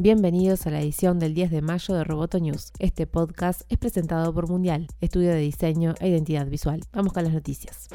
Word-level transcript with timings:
Bienvenidos 0.00 0.66
a 0.66 0.70
la 0.70 0.80
edición 0.80 1.18
del 1.18 1.34
10 1.34 1.50
de 1.50 1.60
mayo 1.60 1.94
de 1.94 2.02
Roboto 2.02 2.40
News. 2.40 2.72
Este 2.78 3.06
podcast 3.06 3.60
es 3.68 3.76
presentado 3.76 4.32
por 4.32 4.48
Mundial, 4.48 4.86
estudio 5.02 5.28
de 5.28 5.40
diseño 5.40 5.94
e 6.00 6.08
identidad 6.08 6.46
visual. 6.46 6.80
Vamos 6.94 7.12
con 7.12 7.24
las 7.24 7.34
noticias. 7.34 7.88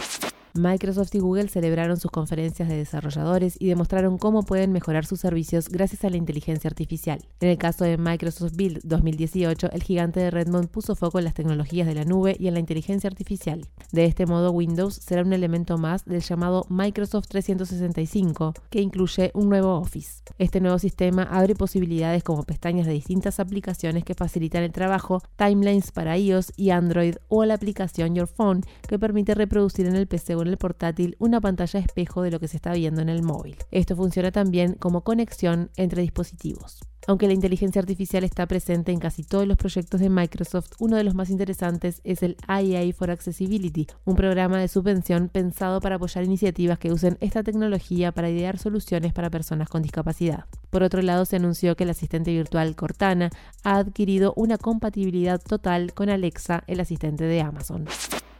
Microsoft 0.57 1.13
y 1.15 1.19
Google 1.19 1.47
celebraron 1.47 1.97
sus 1.97 2.11
conferencias 2.11 2.69
de 2.69 2.77
desarrolladores 2.77 3.55
y 3.59 3.67
demostraron 3.67 4.17
cómo 4.17 4.43
pueden 4.43 4.71
mejorar 4.71 5.05
sus 5.05 5.19
servicios 5.19 5.69
gracias 5.69 6.03
a 6.03 6.09
la 6.09 6.17
inteligencia 6.17 6.67
artificial. 6.67 7.19
En 7.39 7.49
el 7.49 7.57
caso 7.57 7.85
de 7.85 7.97
Microsoft 7.97 8.55
Build 8.55 8.81
2018, 8.83 9.71
el 9.71 9.83
gigante 9.83 10.19
de 10.19 10.31
Redmond 10.31 10.69
puso 10.69 10.95
foco 10.95 11.19
en 11.19 11.25
las 11.25 11.33
tecnologías 11.33 11.87
de 11.87 11.95
la 11.95 12.05
nube 12.05 12.35
y 12.39 12.47
en 12.47 12.53
la 12.53 12.59
inteligencia 12.59 13.07
artificial. 13.07 13.65
De 13.91 14.05
este 14.05 14.25
modo, 14.25 14.51
Windows 14.51 14.95
será 14.95 15.21
un 15.21 15.33
elemento 15.33 15.77
más 15.77 16.05
del 16.05 16.21
llamado 16.21 16.65
Microsoft 16.69 17.27
365, 17.27 18.53
que 18.69 18.81
incluye 18.81 19.31
un 19.33 19.49
nuevo 19.49 19.75
Office. 19.75 20.23
Este 20.37 20.59
nuevo 20.61 20.79
sistema 20.79 21.23
abre 21.23 21.55
posibilidades 21.55 22.23
como 22.23 22.43
pestañas 22.43 22.87
de 22.87 22.93
distintas 22.93 23.39
aplicaciones 23.39 24.03
que 24.03 24.13
facilitan 24.13 24.63
el 24.63 24.71
trabajo, 24.71 25.21
timelines 25.35 25.91
para 25.91 26.17
iOS 26.17 26.53
y 26.55 26.71
Android 26.71 27.15
o 27.27 27.45
la 27.45 27.55
aplicación 27.55 28.15
Your 28.15 28.27
Phone, 28.27 28.63
que 28.87 28.99
permite 28.99 29.35
reproducir 29.35 29.85
en 29.85 29.95
el 29.95 30.07
PC 30.07 30.35
el 30.49 30.57
portátil 30.57 31.15
una 31.19 31.41
pantalla 31.41 31.79
espejo 31.79 32.21
de 32.21 32.31
lo 32.31 32.39
que 32.39 32.47
se 32.47 32.57
está 32.57 32.73
viendo 32.73 33.01
en 33.01 33.09
el 33.09 33.23
móvil. 33.23 33.57
Esto 33.71 33.95
funciona 33.95 34.31
también 34.31 34.73
como 34.73 35.01
conexión 35.01 35.69
entre 35.75 36.01
dispositivos. 36.01 36.79
Aunque 37.07 37.27
la 37.27 37.33
inteligencia 37.33 37.79
artificial 37.79 38.25
está 38.25 38.45
presente 38.47 38.91
en 38.91 38.99
casi 38.99 39.23
todos 39.23 39.47
los 39.47 39.57
proyectos 39.57 40.01
de 40.01 40.09
Microsoft, 40.09 40.73
uno 40.77 40.97
de 40.97 41.05
los 41.05 41.15
más 41.15 41.29
interesantes 41.29 42.01
es 42.03 42.21
el 42.21 42.35
IA 42.49 42.93
for 42.93 43.09
Accessibility, 43.11 43.87
un 44.03 44.15
programa 44.15 44.59
de 44.59 44.67
subvención 44.67 45.29
pensado 45.29 45.79
para 45.79 45.95
apoyar 45.95 46.25
iniciativas 46.25 46.79
que 46.79 46.91
usen 46.91 47.17
esta 47.21 47.43
tecnología 47.43 48.11
para 48.11 48.29
idear 48.29 48.57
soluciones 48.57 49.13
para 49.13 49.29
personas 49.29 49.69
con 49.69 49.83
discapacidad. 49.83 50.45
Por 50.69 50.83
otro 50.83 51.01
lado, 51.01 51.23
se 51.23 51.37
anunció 51.37 51.77
que 51.77 51.85
el 51.85 51.91
asistente 51.91 52.33
virtual 52.33 52.75
Cortana 52.75 53.29
ha 53.63 53.77
adquirido 53.77 54.33
una 54.35 54.57
compatibilidad 54.57 55.41
total 55.41 55.93
con 55.93 56.09
Alexa, 56.09 56.65
el 56.67 56.81
asistente 56.81 57.23
de 57.23 57.39
Amazon. 57.39 57.85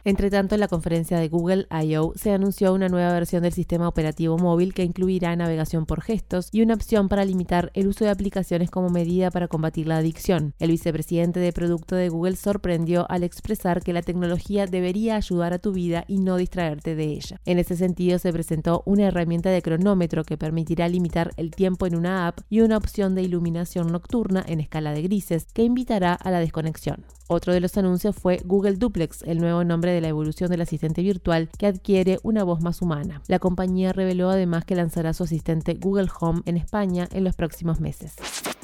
Entre 0.08 0.30
tanto, 0.30 0.55
en 0.55 0.61
la 0.61 0.69
conferencia 0.69 1.19
de 1.19 1.27
Google 1.27 1.67
I.O. 1.69 2.13
se 2.16 2.31
anunció 2.31 2.73
una 2.73 2.88
nueva 2.88 3.11
versión 3.11 3.44
del 3.44 3.52
sistema 3.52 3.89
operativo 3.89 4.38
móvil 4.38 4.73
que 4.73 4.86
incluirá 4.86 5.36
navegación 5.36 5.86
por 5.86 6.00
gestos 6.00 6.47
y 6.53 6.61
una 6.61 6.75
opción 6.75 7.09
para 7.09 7.25
limitar 7.25 7.72
el 7.73 7.89
uso 7.89 8.05
de 8.05 8.11
aplicaciones 8.11 8.72
como 8.72 8.88
medida 8.88 9.31
para 9.31 9.50
combatir 9.50 9.85
la 9.85 9.97
adicción. 9.97 10.53
El 10.59 10.72
vicepresidente 10.72 11.41
de 11.41 11.52
producto 11.52 11.97
de 11.97 12.08
Google 12.08 12.38
sorprendió 12.38 13.05
al 13.11 13.23
expresar 13.23 13.83
que 13.83 13.91
la 13.91 14.02
tecnología 14.02 14.66
debería 14.66 15.17
ayudar 15.17 15.52
a 15.52 15.59
tu 15.59 15.73
vida 15.73 16.05
y 16.08 16.19
no 16.19 16.38
distraerte 16.38 16.95
de 16.95 17.03
ella. 17.03 17.41
En 17.44 17.59
ese 17.59 17.75
sentido, 17.75 18.17
se 18.17 18.31
presentó 18.31 18.83
una 18.85 19.08
herramienta 19.08 19.50
de 19.50 19.61
cronómetro 19.61 20.23
que 20.23 20.38
permitirá 20.38 20.88
limitar 20.88 21.31
el 21.35 21.52
tiempo 21.52 21.85
en 21.85 21.97
una 21.97 22.30
app 22.30 22.39
y 22.50 22.61
una 22.61 22.78
opción 22.78 23.13
de 23.13 23.23
iluminación 23.23 23.91
nocturna 23.91 24.41
en 24.47 24.61
escala 24.61 24.94
de 24.94 25.02
grises 25.02 25.47
que 25.53 25.63
invitará 25.63 26.13
a 26.13 26.31
la 26.31 26.39
desconexión. 26.39 27.03
Otro 27.30 27.52
de 27.52 27.59
los 27.59 27.78
anuncios 27.78 28.16
fue 28.16 28.39
Google 28.45 28.78
Duplex, 28.78 29.23
el 29.23 29.39
nuevo 29.39 29.66
nombre 29.66 29.91
de 29.91 29.97
la 30.02 30.09
evolución 30.09 30.50
del 30.50 30.62
asistente 30.62 31.02
virtual 31.02 31.50
que 31.58 31.67
adquiere 31.67 32.20
una 32.23 32.44
voz 32.44 32.62
más 32.62 32.81
humana. 32.81 33.22
La 33.28 33.40
compañía 33.40 33.94
reveló 33.94 34.30
además 34.30 34.66
que 34.66 34.76
lanzará 34.76 35.14
su 35.14 35.23
asistente 35.23 35.76
Google 35.76 36.09
Home 36.20 36.42
en 36.45 36.58
España 36.58 37.08
en 37.12 37.23
los 37.23 37.36
próximos 37.36 37.80
meses. 37.80 38.16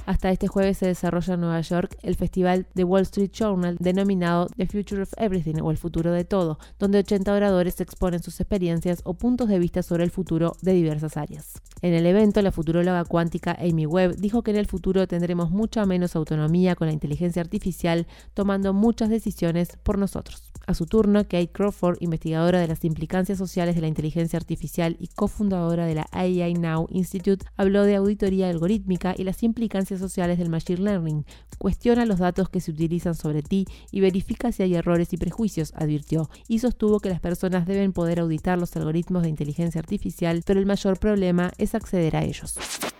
Hasta 0.06 0.32
este 0.32 0.48
jueves 0.48 0.78
se 0.78 0.88
desarrolla 0.88 1.36
en 1.36 1.42
Nueva 1.42 1.62
York 1.62 1.98
el 2.02 2.16
festival 2.16 2.66
de 2.74 2.84
Wall 2.84 3.04
Street 3.04 3.32
Journal 3.32 3.78
denominado 3.80 4.48
The 4.58 4.68
Future 4.68 5.04
of 5.04 5.14
Everything 5.18 5.62
o 5.62 5.72
el 5.72 5.78
futuro 5.78 6.12
de 6.12 6.26
todo, 6.26 6.60
donde 6.78 7.00
80 7.00 7.34
oradores 7.34 7.80
exponen 7.80 8.22
sus 8.22 8.40
experiencias 8.42 9.00
o 9.06 9.14
puntos 9.14 9.48
de 9.48 9.60
vista 9.60 9.82
sobre 9.82 10.04
el 10.04 10.12
futuro 10.12 10.58
de 10.62 10.74
diversas 10.74 11.16
áreas. 11.16 11.54
En 11.82 11.94
el 11.94 12.06
evento, 12.06 12.42
la 12.42 12.52
futuróloga 12.52 13.06
cuántica 13.06 13.58
Amy 13.60 13.86
Webb 13.86 14.16
dijo 14.18 14.42
que 14.42 14.52
en 14.52 14.58
el 14.58 14.68
futuro 14.68 15.08
tendremos 15.08 15.52
mucha 15.52 15.86
menos 15.86 16.16
autonomía 16.16 16.76
con 16.76 16.88
la 16.88 16.94
inteligencia 16.94 17.42
artificial, 17.42 18.06
tomando 18.34 18.74
muchas 18.74 19.10
decisiones 19.10 19.78
por 19.84 19.98
nosotros. 19.98 20.53
A 20.66 20.74
su 20.74 20.86
turno, 20.86 21.24
Kate 21.24 21.52
Crawford, 21.52 21.98
investigadora 22.00 22.60
de 22.62 22.70
las 22.70 22.86
implicancias 22.86 23.38
sociales 23.38 23.76
de 23.76 23.82
la 23.82 23.90
inteligencia 23.90 24.38
artificial 24.38 24.96
y 24.98 25.08
cofundadora 25.08 25.86
de 25.86 25.96
la 25.96 26.08
AI 26.12 26.54
Now 26.54 26.88
Institute, 26.90 27.46
habló 27.58 27.84
de 27.84 27.98
auditoría 27.98 28.50
algorítmica 28.50 29.14
y 29.18 29.26
las 29.26 29.44
implicancias 29.44 30.00
sociales 30.00 30.38
del 30.38 30.50
Machine 30.50 30.80
Learning. 30.80 31.26
Cuestiona 31.58 32.06
los 32.06 32.20
datos 32.20 32.48
que 32.48 32.62
se 32.62 32.72
utilizan 32.72 33.16
sobre 33.16 33.42
ti 33.42 33.66
y 33.92 34.00
verifica 34.00 34.54
si 34.54 34.64
hay 34.64 34.76
errores 34.76 35.12
y 35.12 35.18
prejuicios, 35.18 35.74
advirtió, 35.76 36.30
y 36.48 36.60
sostuvo 36.60 37.02
que 37.02 37.10
las 37.10 37.20
personas 37.20 37.66
deben 37.66 37.92
poder 37.92 38.22
auditar 38.22 38.58
los 38.58 38.74
algoritmos 38.78 39.24
de 39.24 39.30
inteligencia 39.30 39.80
artificial, 39.80 40.44
pero 40.46 40.62
el 40.62 40.66
mayor 40.66 40.98
problema 40.98 41.52
es 41.58 41.76
acceder 41.76 42.16
a 42.16 42.24
ellos. 42.24 42.56